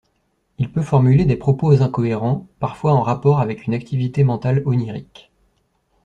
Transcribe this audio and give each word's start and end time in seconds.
Il 0.57 0.71
peut 0.71 0.81
formuler 0.81 1.25
des 1.25 1.35
propos 1.35 1.79
incohérents, 1.83 2.47
parfois 2.59 2.93
en 2.93 3.03
rapport 3.03 3.39
avec 3.39 3.67
une 3.67 3.75
activité 3.75 4.23
mentale 4.23 4.63
onirique. 4.65 5.31